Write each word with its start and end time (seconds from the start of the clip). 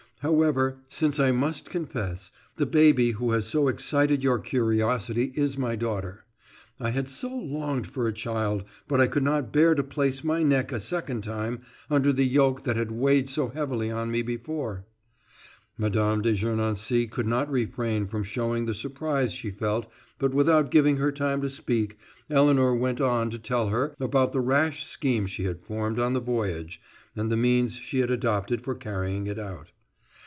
However, 0.21 0.77
since 0.87 1.19
I 1.19 1.31
must 1.31 1.71
confess, 1.71 2.29
the 2.55 2.67
baby 2.67 3.09
who 3.13 3.31
has 3.31 3.47
so 3.47 3.67
excited 3.67 4.23
your 4.23 4.37
curiosity 4.37 5.31
is 5.33 5.57
my 5.57 5.75
daughter. 5.75 6.25
I 6.79 6.91
had 6.91 7.09
so 7.09 7.35
longed 7.35 7.87
for 7.87 8.07
a 8.07 8.13
child, 8.13 8.63
but 8.87 9.01
I 9.01 9.07
could 9.07 9.23
not 9.23 9.51
bear 9.51 9.73
to 9.73 9.81
place 9.81 10.23
my 10.23 10.43
neck 10.43 10.71
a 10.71 10.79
second 10.79 11.23
time 11.23 11.61
under 11.89 12.13
the 12.13 12.23
yoke 12.27 12.65
that 12.65 12.75
had 12.75 12.91
weighed 12.91 13.31
so 13.31 13.47
heavy 13.47 13.89
on 13.89 14.11
me 14.11 14.21
before." 14.21 14.85
Mme. 15.79 15.89
de 16.21 16.35
Gernancé 16.35 17.09
could 17.09 17.25
not 17.25 17.49
refrain 17.49 18.05
from 18.05 18.21
showing 18.21 18.67
the 18.67 18.75
surprise 18.75 19.33
she 19.33 19.49
felt; 19.49 19.91
but 20.19 20.35
without 20.35 20.69
giving 20.69 20.97
her 20.97 21.11
time 21.11 21.41
to 21.41 21.49
speak, 21.49 21.97
Elinor 22.29 22.75
went 22.75 23.01
on 23.01 23.31
to 23.31 23.39
tell 23.39 23.69
her 23.69 23.95
about 23.99 24.33
the 24.33 24.39
rash 24.39 24.85
scheme 24.85 25.25
she 25.25 25.45
had 25.45 25.63
formed 25.65 25.97
on 25.97 26.13
the 26.13 26.19
voyage, 26.21 26.79
and 27.15 27.31
the 27.31 27.35
means 27.37 27.77
she 27.77 28.01
had 28.01 28.11
adopted 28.11 28.61
for 28.61 28.75
carrying 28.75 29.25
it 29.25 29.39
out. 29.39 29.71